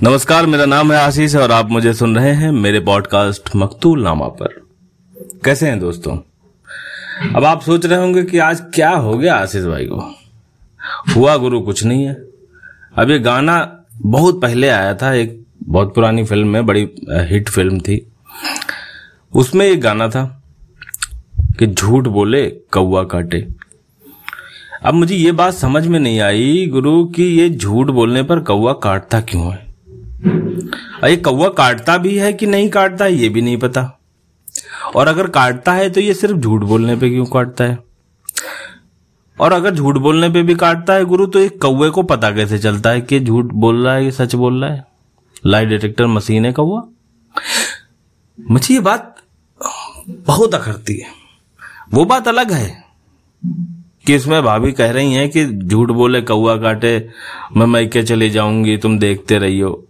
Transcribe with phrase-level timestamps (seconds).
[0.04, 4.26] नमस्कार, मेरा नाम है आशीष और आप मुझे सुन रहे हैं मेरे पॉडकास्ट मकतूल नामा
[4.26, 4.62] पर।
[5.46, 6.18] कैसे हैं दोस्तों?
[7.36, 10.16] अब आप सोच रहे होंगे कि आज क्या हो गया आशीष भाई को।
[11.16, 12.14] हुआ गुरु कुछ नहीं है।
[12.98, 17.80] अब ये गाना बहुत पहले आया था, एक बहुत पुरानी फ़िल्म में, बड़ी हिट फ़िल्म
[17.80, 18.12] थी।
[19.34, 20.44] उसमें एक गाना था
[21.60, 23.48] कि झूठ बोले, कौवा काटे।
[24.86, 28.74] अब मुझे ये बात समझ में नहीं आई, गुरु, कि ये झूठ बोलने पर कौआ
[28.74, 29.68] काटता क्यों है?
[31.10, 34.00] ये कौआ काटता भी है कि नहीं काटता है ये भी नहीं पता।
[34.96, 37.78] और अगर काटता है तो ये सिर्फ़ झूठ बोलने पे क्यों काटता है?
[39.40, 42.60] और अगर झूठ बोलने पे भी काटता है, गुरु तो एक कौए को पता कैसे
[42.60, 44.86] चलता है कि झूठ बोल रहा है कि सच बोल रहा है?
[45.46, 46.84] लाई डिटेक्टर मशीन है कौआ
[48.50, 49.17] मुझे ये बात
[50.08, 51.10] बहुत अखरती है।
[51.94, 52.84] वो बात अलग है
[54.06, 57.10] कि इसमें भाभी कह रही हैं कि झूठ बोले, कौआ काटे,
[57.58, 59.84] मैं मैके चले जाऊँगी, तुम देखते रहियो।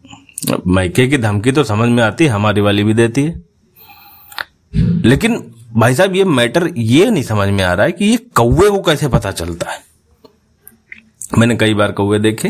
[0.67, 3.41] मैके की धमकी तो समझ में आती है हमारी वाली भी देती है।
[5.05, 8.69] लेकिन भाई साहब, ये मैटर ये नहीं समझ में आ रहा है कि ये कौए
[8.69, 9.79] को कैसे पता चलता है।
[11.37, 12.49] मैंने कई बार कौए देखे,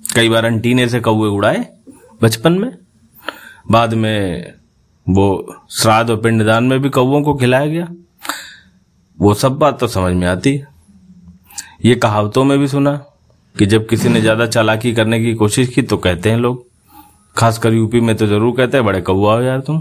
[0.00, 1.66] कई बार अंटीने से कौए उड़ाए,
[2.22, 2.70] बचपन में।
[3.70, 4.52] बाद में
[5.06, 7.88] वो श्राद्ध और पिंडदान में भी कौओं को खिलाया गया।
[9.18, 10.74] वो सब बात तो समझ में आती। है
[11.84, 12.92] ये कहावतों में भी सुना
[13.56, 16.64] कि जब किसी ने ज़्यादा चालाकी करने की कोशिश की तो कहते हैं लोग,
[17.36, 19.78] खासकर यूपी में तो ज़रूर कहते हैं, बड़े कौआ हो यार तुम।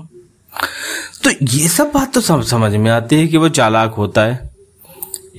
[1.23, 4.49] तो ये सब बात तो सब समझ में आती है कि वो चालाक होता है।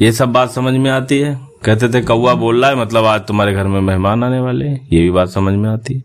[0.03, 3.21] ये सब बात समझ में आती है। कहते थे कौआ बोल रहा है मतलब आज
[3.21, 6.03] तुम्हारे घर में मेहमान आने वाले हैं। ये भी बात समझ में आती है।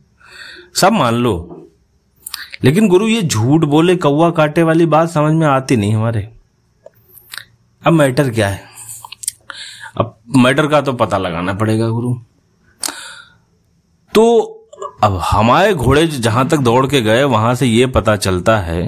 [0.76, 1.61] सब मान लो
[2.64, 6.28] लेकिन गुरु, ये झूठ बोले, कौवा काटे वाली बात समझ में आती नहीं हमारे।
[7.84, 8.64] अब मैटर क्या है?
[9.98, 12.14] अब मैटर का तो पता लगाना पड़ेगा गुरु।
[14.14, 14.24] तो
[15.04, 18.84] अब हमारे घोड़े जहाँ तक दौड़ के गए, वहाँ से ये पता चलता है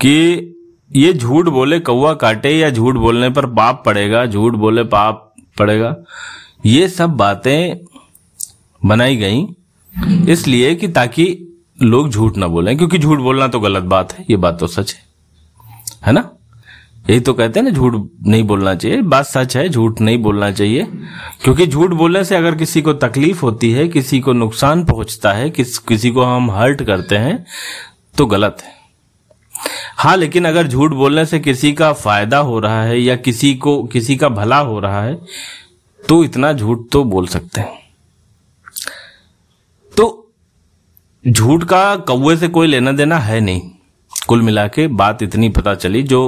[0.00, 0.56] कि
[0.90, 5.94] ये झूठ बोले, कौवा काटे या झूठ बोलने पर पाप पड़ेगा, झूठ बोले पाप पड़ेगा।
[6.66, 7.76] ये सब बातें
[8.82, 9.46] बनाई गई,
[10.32, 11.49] इसलिए कि ताकि
[11.82, 14.94] लोग झूठ ना बोलें, क्योंकि झूठ बोलना तो गलत बात है, ये बात तो सच
[14.94, 15.00] है।
[16.06, 16.30] है ना?
[17.10, 17.94] यही तो कहते हैं ना, झूठ
[18.26, 20.86] नहीं बोलना चाहिए। बात सच है, झूठ नहीं बोलना चाहिए।
[21.44, 25.50] क्योंकि झूठ बोलने से अगर किसी को तकलीफ़ होती है, किसी को नुकसान पहुँचता है,
[25.50, 27.44] किस, किसी को हम हर्ट करते हैं
[28.16, 28.78] तो गलत है।
[29.96, 33.82] हाँ लेकिन अगर झूठ बोलने से किसी का फ़ायदा हो रहा है या किसी को,
[33.84, 35.18] किसी का भला हो रहा है
[36.08, 37.78] तो इतना झूठ तो बोल सकते हैं
[39.96, 40.32] तो
[41.24, 43.70] झूठ का कौए से कोई लेना देना है नहीं।
[44.28, 46.20] कुल मिला के बात इतनी पता चली जो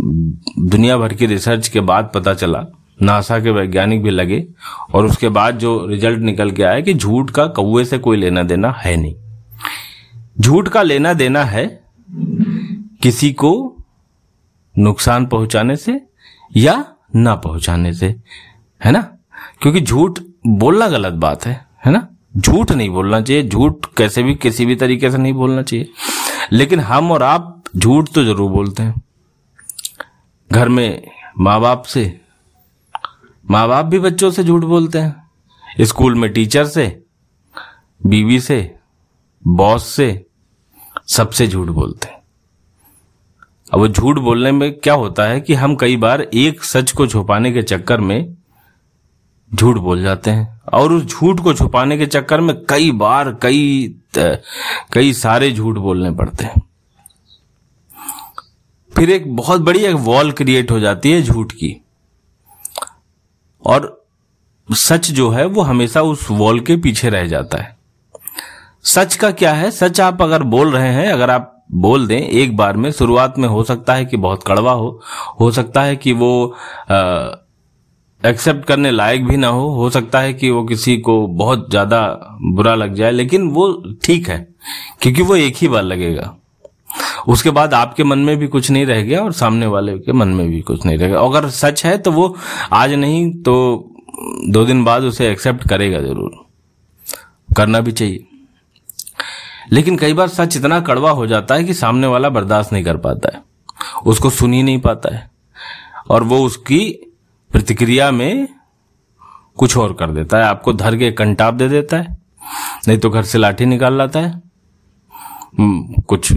[0.00, 2.64] दुनिया भर की रिसर्च के बाद पता चला।
[3.02, 4.46] नासा के वैज्ञानिक भी लगे
[4.94, 8.42] और उसके बाद जो रिज़ल्ट निकल के आया कि झूठ का कौए से कोई लेना
[8.42, 9.14] देना है नहीं।
[10.40, 11.66] झूठ का लेना देना है
[13.02, 13.52] किसी को
[14.78, 16.00] नुकसान पहुँचाने से
[16.56, 16.84] या
[17.14, 18.14] ना पहुँचाने से,
[18.84, 19.00] है ना?
[19.60, 22.08] क्योंकि झूठ बोलना गलत बात है है ना?
[22.36, 25.88] झूठ नहीं बोलना चाहिए। झूठ कैसे भी, किसी भी तरीके से नहीं बोलना चाहिए।
[26.52, 29.02] लेकिन हम और आप झूठ तो ज़रूर बोलते हैं।
[30.52, 31.06] घर में
[31.38, 32.20] माँ बाप से
[33.50, 37.02] माँ बाप भी बच्चों से झूठ बोलते हैं। स्कूल में टीचर से,
[38.00, 38.74] बीवी से,
[39.46, 40.26] बॉस से,
[41.08, 42.20] सबसे झूठ बोलते हैं।
[43.72, 47.06] अब वो झूठ बोलने में क्या होता है कि हम कई बार एक सच को
[47.06, 48.36] छुपाने के चक्कर में
[49.54, 53.94] झूठ बोल जाते हैं। और उस झूठ को छुपाने के चक्कर में कई बार कई
[54.92, 56.62] कई सारे झूठ बोलने पड़ते हैं।
[58.92, 61.80] फिर एक बहुत बड़ी एक वॉल क्रिएट हो जाती है झूठ की।
[63.66, 64.06] और
[64.68, 67.76] सच जो है, वो हमेशा उस वॉल के पीछे रह जाता है।
[68.84, 69.70] सच का क्या है?
[69.70, 73.48] सच आप अगर बोल रहे हैं, अगर आप बोल दें, एक बार में शुरुआत में
[73.48, 75.00] हो सकता है कि बहुत कड़वा हो
[75.40, 76.54] हो सकता है कि वो
[78.24, 82.00] एक्सेप्ट करने लायक भी ना हो हो सकता है कि वो किसी को बहुत ज़्यादा
[82.44, 84.46] बुरा लग जाए, लेकिन वो ठीक है,
[85.02, 86.34] क्योंकि वो एक ही बार लगेगा।
[87.28, 90.28] उसके बाद आपके मन में भी कुछ नहीं रह गया और सामने वाले के मन
[90.28, 92.34] में भी कुछ नहीं रह गया। अगर सच है तो वो
[92.72, 93.54] आज नहीं तो
[94.48, 96.30] दो दिन बाद उसे एक्सेप्ट करेगा ज़रूर।
[97.48, 98.26] करना भी चाहिए।
[99.72, 102.96] लेकिन कई बार सच इतना कड़वा हो जाता है कि सामने वाला बर्दाश्त नहीं कर
[102.98, 103.42] पाता है।
[104.06, 105.30] उसको सुन ही नहीं पाता है।
[106.10, 106.80] और वो उसकी
[107.52, 108.48] प्रतिक्रिया में
[109.56, 112.16] कुछ और कर देता है। आपको धर के कंटाप दे देता है
[112.88, 114.30] नहीं तो घर से लाठी निकाल लाता है।
[115.58, 116.32] हम्म, कुछ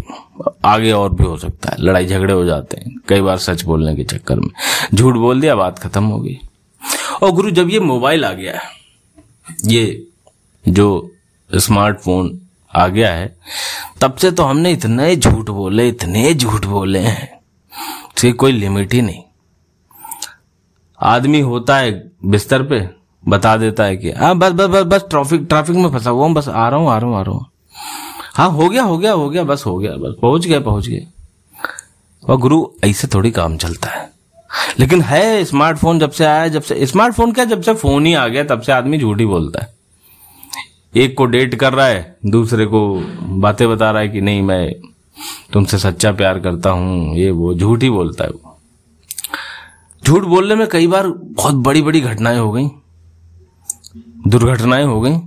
[0.65, 3.95] आगे और भी हो सकता है। लड़ाई झगड़े हो जाते हैं कई बार सच बोलने
[3.95, 4.49] के चक्कर में।
[4.93, 6.37] झूठ बोल दिया बात खत्म हो गई।
[7.21, 8.73] और गुरु जब ये मोबाइल आ गया है
[9.65, 10.07] ये
[10.65, 11.11] जो
[11.49, 12.39] स्मार्टफ़ोन
[12.73, 13.35] आ गया है
[14.01, 19.21] तब से तो हमने इतने झूठ बोले इतने झूठ बोले हैं कोई लिमिट ही नहीं।
[21.05, 22.89] आदमी होता है बिस्तर पे,
[23.27, 26.33] बता देता है कि हाँ बस बस बस बस ट्रैफ़िक ट्रैफ़िक में फंसा हुआ हूँ,
[26.33, 27.45] बस आ रहा हूँ, आ रहा हूँ, आ रहा हूँ।
[28.35, 32.33] हाँ हो गया हो गया हो गया, बस हो गया, बस, पहुँच गया पहुँच गया
[32.33, 34.11] और गुरु, ऐसे थोड़ी काम चलता है।
[34.79, 38.27] लेकिन है स्मार्टफ़ोन जब से आया, जब से स्मार्टफ़ोन क्या, जब से फ़ोन ही आ
[38.27, 39.73] गया, तब से आदमी झूठ ही बोलता है।
[40.95, 44.73] एक को डेट कर रहा है, दूसरे को बातें बता रहा है कि, नहीं, मैं
[45.53, 48.54] तुमसे सच्चा प्यार करता हूँ, ये वो, झूठ ही बोलता है वो।
[50.05, 52.67] झूठ बोलने में कई बार बहुत बड़ी बड़ी घटनाएँ हो गई।
[54.27, 55.17] दुर्घटनाएँ हो गई।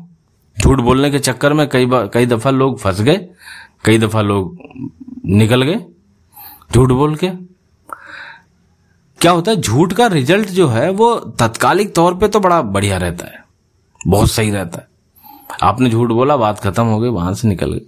[0.56, 3.16] झूठ बोलने के चक्कर में कई बार कई दफ़ा लोग फंस गए,
[3.84, 4.58] कई दफ़ा लोग
[5.26, 5.84] निकल गए
[6.74, 7.28] झूठ बोल के।
[9.20, 12.96] क्या होता है, झूठ का रिज़ल्ट जो है, वो तत्कालिक तौर पे तो बड़ा बढ़िया
[12.96, 13.42] रहता है,
[14.00, 14.86] बहुत सही रहता है।
[15.62, 17.86] आपने झूठ बोला, बात खत्म हो गई, वहाँ से निकल गए।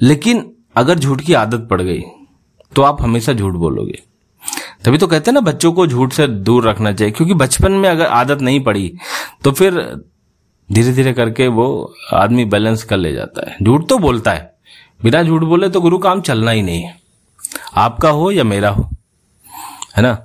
[0.00, 2.02] लेकिन अगर झूठ की आदत पड़ गई
[2.72, 4.02] तो आप हमेशा झूठ बोलोगे।
[4.84, 7.88] तभी तो कहते हैं ना, बच्चों को झूठ से दूर रखना चाहिए, क्योंकि बचपन में
[7.90, 8.92] अगर आदत नहीं पड़ी
[9.44, 9.80] तो फिर
[10.68, 14.50] धीरे धीरे करके वो आदमी बैलेंस कर ले जाता है। झूठ तो बोलता है।
[15.00, 16.94] बिना झूठ बोले तो गुरु काम चलना ही नहीं है।
[17.76, 18.88] आपका हो या मेरा हो,
[19.96, 20.16] है ना?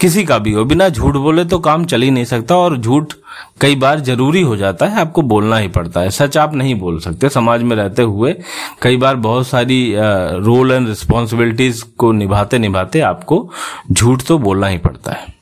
[0.00, 3.12] किसी का भी हो, बिना झूठ बोले तो काम चल ही नहीं सकता और झूठ
[3.60, 6.98] कई बार ज़रूरी हो जाता है, आपको बोलना ही पड़ता है। सच आप नहीं बोल
[7.00, 8.34] सकते। समाज में रहते हुए
[8.82, 13.48] कई बार बहुत सारी रोल एंड रिस्पॉन्सिबिलिटीज को निभाते निभाते आपको
[13.92, 15.38] झूठ तो बोलना ही पड़ता है।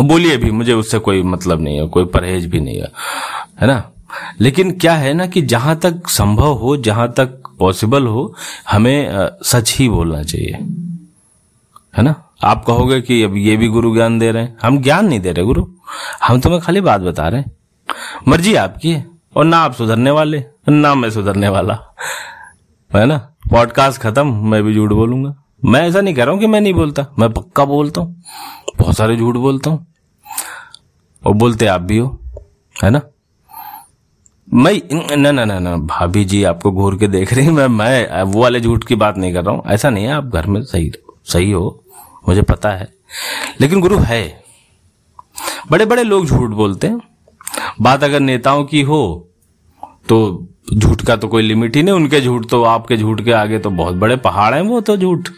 [0.00, 2.90] बोलिए भी, मुझे उससे कोई मतलब नहीं है, कोई परहेज भी नहीं है
[3.60, 3.82] है ना?
[4.40, 8.34] लेकिन क्या है ना कि जहाँ तक संभव हो, जहाँ तक पॉसिबल हो,
[8.70, 10.58] हमें सच ही बोलना चाहिए,
[11.94, 12.14] है ना?
[12.44, 15.32] आप कहोगे कि अब ये भी गुरु ज्ञान दे रहे हैं। हम ज्ञान नहीं दे
[15.32, 15.66] रहे गुरु।
[16.22, 17.56] हम तुम्हें खाली बात बता रहे हैं।
[18.28, 19.06] मर्ज़ी आपकी है,
[19.36, 21.78] और ना आप सुधरने वाले, ना मैं सुधरने वाला।
[22.96, 23.16] है ना?
[23.50, 26.74] पॉडकास्ट खत्म, मैं भी झूठ बोलूँगा। मैं ऐसा नहीं कह रहा हूँ कि मैं नहीं
[26.74, 28.22] बोलता, मैं पक्का बोलता हूँ।
[28.78, 29.86] बहुत सारे झूठ बोलता हूँ।
[31.26, 32.20] और बोलते आप भी हो,
[32.84, 33.00] है ना?
[34.54, 34.80] मैं,
[35.16, 38.60] न न न न, भाभी जी आपको घूर के देख रही मैं मैं वो वाले
[38.60, 40.92] झूठ की बात नहीं कर रहा हूँ। ऐसा नहीं है, आप घर में सही
[41.24, 41.83] सही हो।
[42.28, 42.92] मुझे पता है।
[43.60, 44.42] लेकिन गुरु है।
[45.70, 47.00] बड़े बड़े लोग झूठ बोलते हैं।
[47.80, 49.28] बात अगर नेताओं की हो
[50.08, 53.58] तो झूठ का तो कोई लिमिट ही नहीं। उनके झूठ तो आपके झूठ के आगे
[53.58, 55.28] तो बहुत बड़े पहाड़ हैं, वो तो झूठ।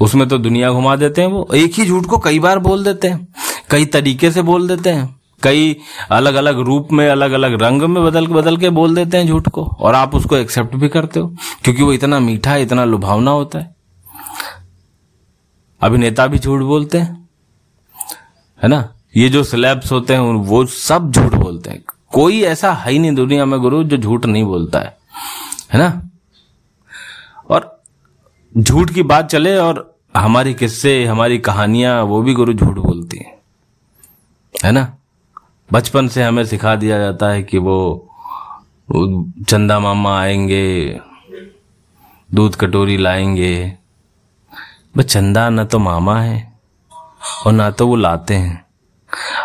[0.00, 3.08] उसमें तो दुनिया घुमा देते हैं वो। एक ही झूठ को कई बार बोल देते
[3.08, 3.34] हैं।
[3.70, 5.76] कई तरीके से बोल देते हैं। कई
[6.10, 9.48] अलग अलग रूप में अलग अलग रंग में बदल बदल के बोल देते हैं झूठ
[9.48, 13.58] को। और आप उसको एक्सेप्ट भी करते हो। क्योंकि वो इतना मीठा, इतना लुभावना होता
[13.58, 13.79] है।
[15.82, 17.28] अभिनेता भी झूठ बोलते हैं
[18.62, 18.94] है ना?
[19.16, 23.12] ये जो स्लैब्स होते हैं वो सब झूठ बोलते हैं। कोई ऐसा है ही नहीं
[23.12, 24.98] दुनिया में गुरु जो झूठ नहीं बोलता है
[25.72, 26.10] है ना?
[27.48, 27.82] और
[28.58, 33.38] झूठ की बात चले और हमारी किस्से हमारी कहानियाँ वो भी गुरु झूठ बोलती हैं
[34.64, 34.96] है ना?
[35.72, 38.06] बचपन से हमें सिखा दिया जाता है कि वो,
[39.48, 41.00] चंदा मामा आएँगे
[42.34, 43.79] दूध कटोरी लाएँगे
[44.94, 46.52] बस चंदा न तो मामा है,
[47.46, 48.64] और ना तो वो लाते हैं।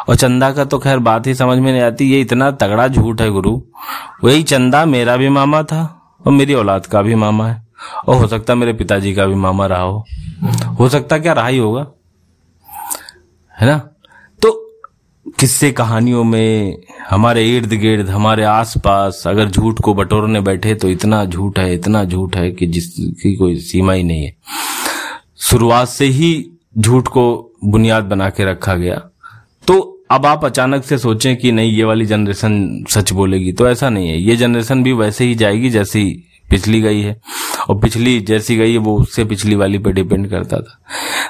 [0.10, 3.22] और चंदा का तो खैर बात ही समझ में नहीं आती, ये इतना तगड़ा झूठ
[3.22, 3.60] है गुरु।
[4.24, 5.84] वही चंदा मेरा भी मामा था,
[6.26, 7.64] और मेरी औलाद का भी मामा है,
[8.08, 10.06] और हो सकता मेरे पिताजी का भी मामा रहा हो।
[10.80, 11.86] हो सकता क्या रहा ही होगा,
[13.58, 13.78] है ना?
[14.42, 14.52] तो
[15.40, 16.78] किस्से कहानियों में
[17.10, 22.04] हमारे इर्द गिर्द, हमारे आसपास अगर झूठ को बटोरने बैठे तो इतना झूठ है, इतना
[22.04, 24.34] झूठ है कि जिसकी कोई सीमा ही नहीं है।
[25.40, 28.96] शुरुआत से ही झूठ को बुनियाद बना के रखा गया।
[29.68, 29.80] तो
[30.12, 34.10] अब आप अचानक से सोचें कि नहीं, ये वाली जनरेशन सच बोलेगी तो ऐसा नहीं
[34.10, 36.06] है। ये जनरेशन भी वैसे ही जाएगी जैसी
[36.50, 37.20] पिछली गई है,
[37.70, 40.80] और पिछली जैसी गई है, वो उससे पिछली वाली पे डिपेंड करता था।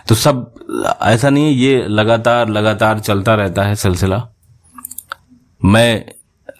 [0.07, 0.53] तो सब,
[1.01, 4.21] ऐसा नहीं है, ये लगातार लगातार चलता रहता है सिलसिला।
[5.61, 6.05] मैं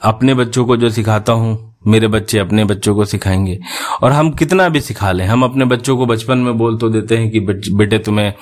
[0.04, 3.60] अपने बच्चों को जो सिखाता हूँ मेरे बच्चे अपने बच्चों को सिखाएँगे।
[4.02, 7.18] और हम कितना भी सिखा लें, हम अपने बच्चों को बचपन में बोल तो देते
[7.18, 8.34] हैं कि बेटे तुम्हें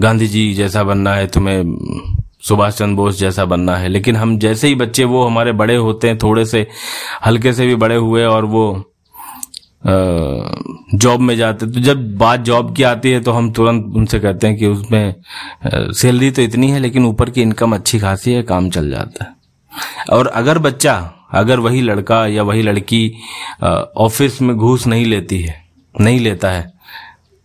[0.00, 4.68] गांधी जी जैसा बनना है, तुम्हें सुभाष चंद्र बोस जैसा बनना है। लेकिन हम जैसे
[4.68, 6.66] ही बच्चे, वो हमारे बड़े होते हैं, थोड़े से
[7.26, 8.84] हल्के से भी बड़े हुए और वो
[9.86, 14.46] जॉब में जाते तो जब बात जॉब की आती है तो हम तुरंत उनसे कहते
[14.46, 15.14] हैं कि उसमें
[15.66, 19.36] सैलरी तो इतनी है, लेकिन ऊपर की इनकम अच्छी खासी है, काम चल जाता है।
[20.10, 20.94] और अगर बच्चा
[21.30, 23.12] अगर वही लड़का या वही लड़की
[23.62, 25.62] ऑफ़िस में घूस नहीं लेती है,
[25.94, 26.72] नहीं लेता है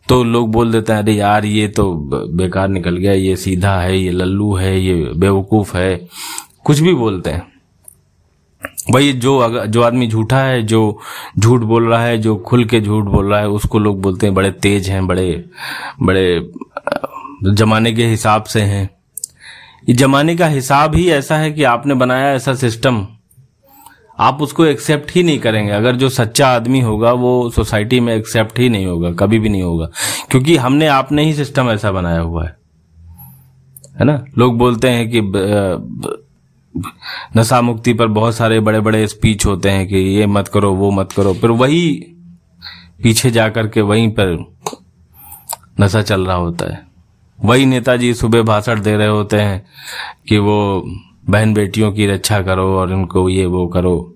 [0.09, 1.93] तो लोग बोल देते हैं, अरे यार, ये तो
[2.31, 5.95] बेकार निकल गया, ये सीधा है, ये लल्लू है, ये बेवकूफ़ है।
[6.65, 7.41] कुछ भी बोलते हैं।
[8.91, 10.99] भाई जो अगर जो आदमी झूठा है, जो
[11.39, 14.35] झूठ बोल रहा है, जो खुल के झूठ बोल रहा है, उसको लोग बोलते हैं,
[14.35, 15.43] बड़े तेज हैं, बड़े
[16.01, 16.51] बड़े
[17.53, 18.89] जमाने के हिसाब से हैं।
[19.89, 23.07] ये जमाने का हिसाब ही ऐसा है कि आपने बनाया ऐसा सिस्टम।
[24.19, 28.59] आप उसको एक्सेप्ट ही नहीं करेंगे। अगर जो सच्चा आदमी होगा, वो सोसाइटी में एक्सेप्ट
[28.59, 29.89] ही नहीं होगा, कभी भी नहीं होगा।
[30.31, 32.57] क्योंकि हमने, आपने ही सिस्टम ऐसा बनाया हुआ है।
[33.99, 34.25] है ना?
[34.37, 35.21] लोग बोलते हैं कि
[37.37, 40.91] नशा मुक्ति पर बहुत सारे बड़े बड़े स्पीच होते हैं कि ये मत करो, वो
[40.91, 41.91] मत करो। फिर वही
[43.03, 44.53] पीछे जाकर के वहीं पर
[45.81, 46.87] नशा चल रहा होता है।
[47.45, 49.65] वही नेताजी सुबह भाषण दे रहे होते हैं
[50.27, 50.83] कि वो
[51.29, 54.15] बहन बेटियों की रक्षा करो और उनको ये वो करो।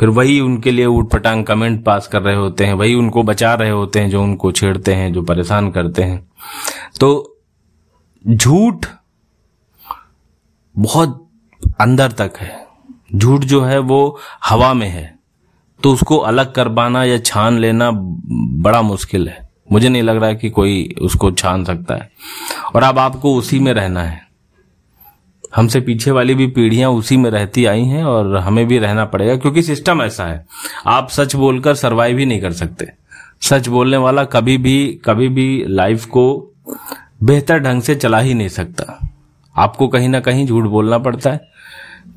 [0.00, 3.54] फिर वही उनके लिए ऊट पटांग कमेंट पास कर रहे होते हैं, वही उनको बचा
[3.54, 6.28] रहे होते हैं, जो उनको छेड़ते हैं, जो परेशान करते हैं।
[7.00, 7.36] तो
[8.28, 8.86] झूठ
[10.78, 11.28] बहुत
[11.80, 12.66] अंदर तक है।
[13.14, 15.18] झूठ जो है वो हवा में है।
[15.82, 17.90] तो उसको अलग कर पाना या छान लेना
[18.62, 22.10] बड़ा मुश्किल है। मुझे नहीं लग रहा है कि कोई उसको छान सकता है।
[22.76, 24.25] और अब आपको उसी में रहना है।
[25.56, 29.36] हमसे पीछे वाली भी पीढ़ियाँ उसी में रहती आई हैं और हमें भी रहना पड़ेगा,
[29.36, 30.44] क्योंकि सिस्टम ऐसा है।
[30.86, 32.88] आप सच बोलकर सरवाइव ही नहीं कर सकते।
[33.42, 36.54] सच बोलने वाला कभी भी कभी भी लाइफ को
[37.22, 38.98] बेहतर ढंग से चला ही नहीं सकता।
[39.56, 41.40] आपको कहीं ना कहीं झूठ बोलना पड़ता है।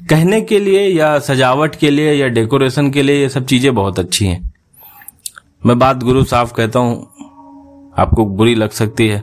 [0.10, 4.00] कहने के लिए या सजावट के लिए या डेकोरेशन के लिए ये सब चीज़ें बहुत
[4.00, 4.54] अच्छी हैं।
[5.64, 9.20] मैं बात गुरु साफ़ कहता हूँ, आपको बुरी लग सकती है।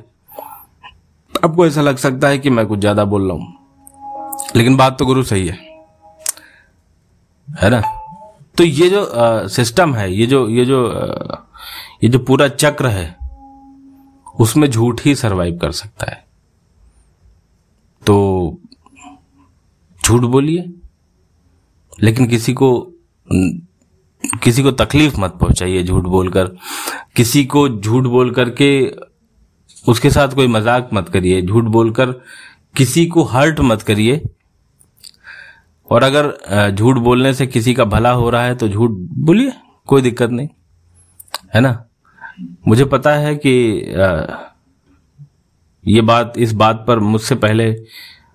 [1.32, 3.65] आपको ऐसा लग सकता है कि मैं कुछ ज़्यादा बोल रहा हूँ।
[4.57, 5.59] लेकिन बात तो गुरु सही है।
[7.49, 7.81] है ना?
[8.59, 11.37] तो ये जो सिस्टम है ये जो ये जो आ,
[12.05, 13.17] ये जो पूरा चक्र है
[14.39, 16.25] उसमें झूठ ही सरवाइव कर सकता है।
[18.03, 18.17] तो
[20.01, 20.65] झूठ बोलिए
[21.99, 22.69] लेकिन किसी को
[24.43, 26.47] किसी को तकलीफ़ मत पहुंचाइए झूठ बोलकर।
[27.17, 28.69] किसी को झूठ बोल करके
[29.85, 32.13] उसके साथ कोई मज़ाक मत करिए झूठ बोलकर
[32.77, 34.21] किसी को हर्ट मत करिए।
[35.90, 39.52] और अगर झूठ बोलने से किसी का भला हो रहा है तो झूठ बोलिए,
[39.87, 40.49] कोई दिक्कत नहीं।
[41.55, 41.85] है ना?
[42.69, 43.50] मुझे पता है कि
[45.85, 47.73] ये बात, इस बात पर मुझसे पहले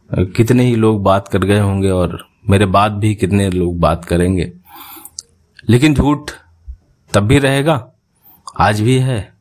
[0.10, 2.18] कितने ही लोग बात कर गए होंगे और
[2.50, 4.52] मेरे बाद भी कितने लोग बात करेंगे।
[5.70, 6.32] लेकिन झूठ
[7.14, 7.88] तब भी रहेगा,
[8.60, 9.34] आज भी है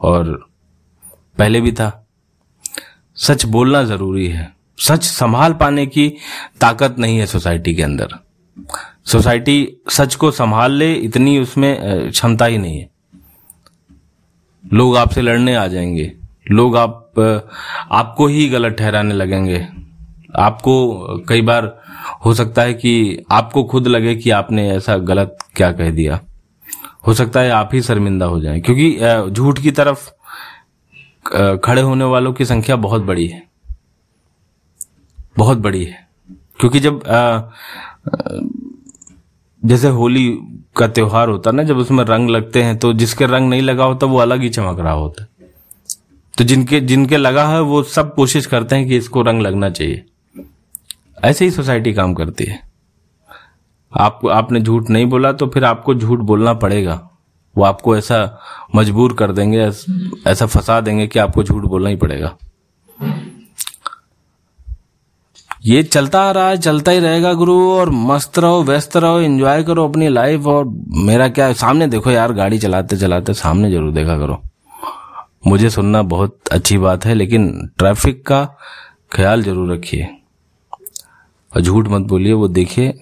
[0.00, 0.48] और
[1.38, 2.06] पहले भी था।
[3.16, 6.08] सच बोलना ज़रूरी है। सच संभाल पाने की
[6.60, 8.14] ताकत नहीं है सोसाइटी के अंदर।
[9.06, 12.88] सोसाइटी सच को संभाल ले, इतनी उसमें क्षमता ही नहीं है।
[14.64, 16.12] लोग आपसे लड़ने आ जाएँगे।
[16.50, 17.04] लोग आप
[17.92, 19.66] आपको ही गलत ठहराने लगेंगे।
[20.36, 21.74] आपको कई बार
[22.24, 26.20] हो सकता है कि आपको खुद लगे कि आपने ऐसा गलत क्या कह दिया।
[27.06, 30.08] हो सकता है आप ही शर्मिंदा हो जाएँ, क्योंकि झूठ की तरफ़
[31.64, 33.47] खड़े होने वालों की संख्या बहुत बड़ी है।
[35.38, 36.06] बहुत बड़ी है।
[36.60, 37.40] क्योंकि जब आ,
[39.62, 40.28] जैसे होली
[40.76, 43.84] का त्योहार होता है ना जब उसमें रंग लगते हैं तो जिसके रंग नहीं लगा
[43.84, 45.28] होता वो अलग ही चमक रहा होता है।
[46.34, 50.04] तो जिनके जिनके लगा है वो सब कोशिश करते हैं कि इसको रंग लगना चाहिए।
[51.24, 52.60] ऐसे ही सोसाइटी काम करती है।
[53.92, 57.00] आप आपने झूठ नहीं बोला तो फिर आपको झूठ बोलना पड़ेगा।
[57.56, 58.18] वो आपको ऐसा
[58.74, 59.60] मजबूर कर देंगे
[60.26, 62.36] ऐसा फंसा देंगे कि आपको झूठ बोलना ही पड़ेगा।
[65.68, 69.62] ये चलता आ रहा है, चलता ही रहेगा गुरु, और मस्त रहो, व्यस्त रहो एंजॉय
[69.64, 70.64] करो अपनी लाइफ और
[71.06, 74.42] मेरा क्या सामने देखो यार, गाड़ी चलाते चलाते सामने ज़रूर देखा करो।
[75.46, 78.44] मुझे सुनना बहुत अच्छी बात है, लेकिन ट्रैफ़िक का
[79.12, 80.08] ख्याल ज़रूर रखिए।
[81.52, 82.92] और झूठ मत बोलिए, वो देखिए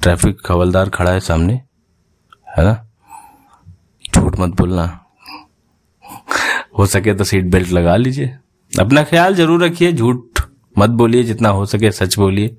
[0.00, 1.60] ट्रैफ़िक हवलदार खड़ा है सामने,
[2.48, 2.74] है ना?
[4.04, 4.86] झूठ मत बोलना।
[6.78, 8.36] हो सके तो सीट बेल्ट लगा लीजिए।
[8.72, 10.33] अपना ख्याल ज़रूर रखिए, झूठ
[10.78, 12.56] मत बोलिए, जितना हो सके सच बोलिए।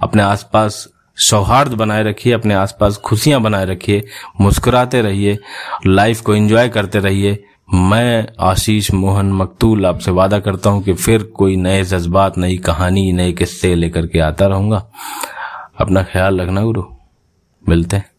[0.00, 4.04] अपने आसपास सौहार्द बनाए रखिए, अपने आसपास खुशियाँ बनाए रखिए,
[4.40, 5.38] मुस्कुराते रहिए
[5.86, 11.22] लाइफ को एंजॉय करते रहिए। मैं आशीष मोहन मकतूल आपसे वादा करता हूँ कि फिर
[11.22, 14.90] कोई नए जज्बात, नई कहानी, नए किस्से लेकर के आता रहूँगा।
[15.80, 16.82] अपना ख्याल रखना गुरु।
[17.68, 18.15] मिलते हैं।